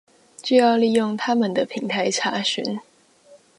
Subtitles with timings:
[0.41, 2.79] 就要利用它們的平台查詢